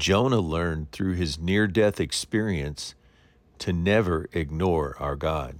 [0.00, 2.94] Jonah learned through his near death experience
[3.58, 5.58] to never ignore our God.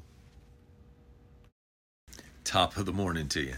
[2.42, 3.54] Top of the morning to you.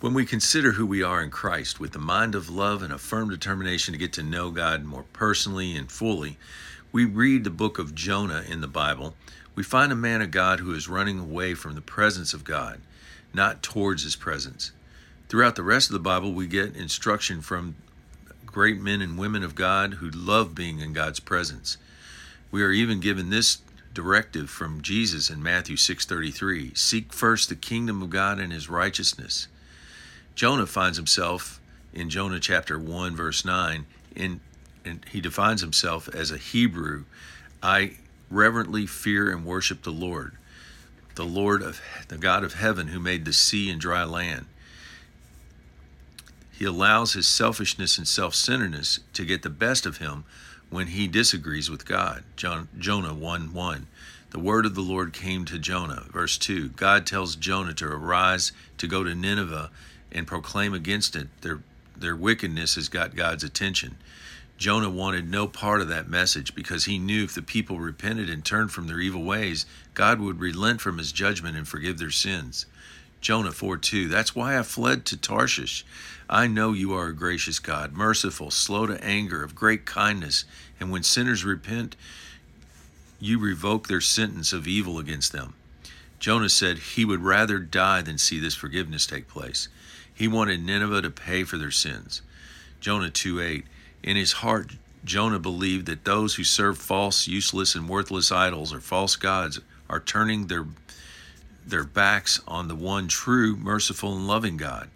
[0.00, 2.98] When we consider who we are in Christ with the mind of love and a
[2.98, 6.36] firm determination to get to know God more personally and fully,
[6.90, 9.14] we read the book of Jonah in the Bible.
[9.54, 12.80] We find a man of God who is running away from the presence of God,
[13.32, 14.72] not towards his presence.
[15.28, 17.76] Throughout the rest of the Bible, we get instruction from
[18.52, 21.76] great men and women of God who love being in God's presence.
[22.50, 23.58] We are even given this
[23.94, 29.48] directive from Jesus in Matthew 6:33, seek first the kingdom of God and his righteousness.
[30.34, 31.60] Jonah finds himself
[31.92, 34.40] in Jonah chapter 1, verse 9, in,
[34.84, 37.04] and he defines himself as a Hebrew.
[37.62, 37.96] I
[38.30, 40.36] reverently fear and worship the Lord,
[41.16, 44.46] the Lord of the God of heaven who made the sea and dry land.
[46.60, 50.24] He allows his selfishness and self centeredness to get the best of him
[50.68, 52.22] when he disagrees with God.
[52.36, 53.86] John, Jonah 1 1.
[54.28, 56.04] The word of the Lord came to Jonah.
[56.12, 59.70] Verse 2 God tells Jonah to arise to go to Nineveh
[60.12, 61.28] and proclaim against it.
[61.40, 61.60] Their,
[61.96, 63.96] their wickedness has got God's attention.
[64.58, 68.44] Jonah wanted no part of that message because he knew if the people repented and
[68.44, 72.66] turned from their evil ways, God would relent from his judgment and forgive their sins.
[73.20, 74.08] Jonah 4 2.
[74.08, 75.84] That's why I fled to Tarshish.
[76.28, 80.44] I know you are a gracious God, merciful, slow to anger, of great kindness,
[80.78, 81.96] and when sinners repent,
[83.18, 85.54] you revoke their sentence of evil against them.
[86.18, 89.68] Jonah said he would rather die than see this forgiveness take place.
[90.14, 92.22] He wanted Nineveh to pay for their sins.
[92.80, 93.64] Jonah 2 8.
[94.02, 94.72] In his heart,
[95.04, 100.00] Jonah believed that those who serve false, useless, and worthless idols or false gods are
[100.00, 100.66] turning their,
[101.66, 104.90] their backs on the one true, merciful, and loving God.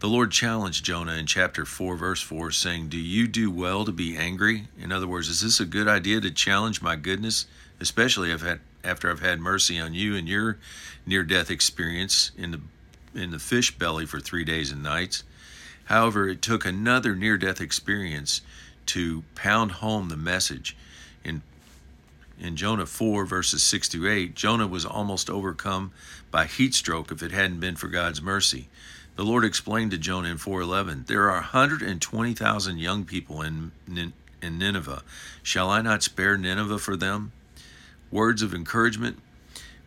[0.00, 3.92] The Lord challenged Jonah in chapter 4, verse 4, saying, Do you do well to
[3.92, 4.68] be angry?
[4.78, 7.46] In other words, is this a good idea to challenge my goodness,
[7.80, 10.58] especially after I've had mercy on you and your
[11.06, 12.60] near death experience in the
[13.14, 15.22] in the fish belly for three days and nights.
[15.84, 18.40] However, it took another near death experience
[18.86, 20.76] to pound home the message.
[21.24, 21.42] In,
[22.38, 25.92] in Jonah 4, verses 6 to 8, Jonah was almost overcome
[26.30, 28.68] by heat stroke if it hadn't been for God's mercy.
[29.16, 35.04] The Lord explained to Jonah in 4:11, "There are 120,000 young people in in Nineveh.
[35.42, 37.30] Shall I not spare Nineveh for them?"
[38.10, 39.22] Words of encouragement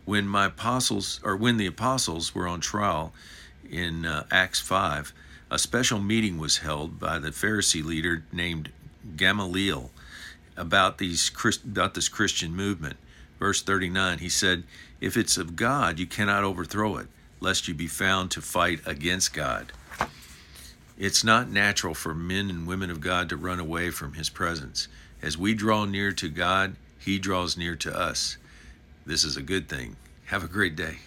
[0.05, 3.13] when my apostles or when the apostles were on trial
[3.69, 5.13] in uh, Acts 5,
[5.51, 8.71] a special meeting was held by the Pharisee leader named
[9.17, 9.91] Gamaliel
[10.57, 11.31] about these
[11.63, 12.97] about this Christian movement.
[13.39, 14.63] Verse 39, he said,
[14.99, 17.07] "If it's of God, you cannot overthrow it,
[17.39, 19.71] lest you be found to fight against God."
[20.97, 24.87] It's not natural for men and women of God to run away from his presence.
[25.21, 28.37] As we draw near to God, he draws near to us.
[29.05, 29.95] This is a good thing.
[30.25, 30.99] Have a great day.